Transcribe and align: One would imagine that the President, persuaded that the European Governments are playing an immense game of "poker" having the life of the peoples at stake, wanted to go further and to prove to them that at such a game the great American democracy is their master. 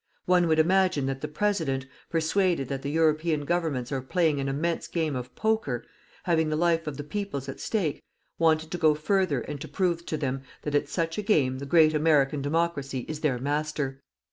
One 0.25 0.47
would 0.47 0.57
imagine 0.57 1.05
that 1.05 1.21
the 1.21 1.27
President, 1.27 1.85
persuaded 2.09 2.69
that 2.69 2.81
the 2.81 2.89
European 2.89 3.45
Governments 3.45 3.91
are 3.91 4.01
playing 4.01 4.39
an 4.39 4.49
immense 4.49 4.87
game 4.87 5.15
of 5.15 5.35
"poker" 5.35 5.85
having 6.23 6.49
the 6.49 6.55
life 6.55 6.87
of 6.87 6.97
the 6.97 7.03
peoples 7.03 7.47
at 7.47 7.59
stake, 7.59 8.01
wanted 8.39 8.71
to 8.71 8.79
go 8.79 8.95
further 8.95 9.41
and 9.41 9.61
to 9.61 9.67
prove 9.67 10.03
to 10.07 10.17
them 10.17 10.41
that 10.63 10.73
at 10.73 10.89
such 10.89 11.19
a 11.19 11.21
game 11.21 11.59
the 11.59 11.67
great 11.67 11.93
American 11.93 12.41
democracy 12.41 13.05
is 13.07 13.19
their 13.19 13.37
master. 13.37 14.01